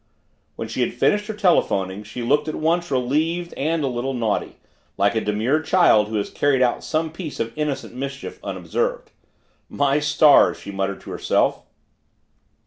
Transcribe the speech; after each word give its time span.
When 0.55 0.67
she 0.67 0.81
had 0.81 0.95
finished 0.95 1.27
her 1.27 1.33
telephoning, 1.35 2.01
she 2.01 2.23
looked 2.23 2.47
at 2.47 2.55
once 2.55 2.89
relieved 2.89 3.53
and 3.55 3.83
a 3.83 3.87
little 3.87 4.15
naughty 4.15 4.55
like 4.97 5.13
a 5.13 5.21
demure 5.21 5.59
child 5.59 6.07
who 6.07 6.15
has 6.15 6.31
carried 6.31 6.63
out 6.63 6.83
some 6.83 7.11
piece 7.11 7.39
of 7.39 7.53
innocent 7.55 7.93
mischief 7.93 8.39
unobserved. 8.43 9.11
"My 9.69 9.99
stars!" 9.99 10.57
she 10.59 10.71
muttered 10.71 11.01
to 11.01 11.11
herself. 11.11 11.61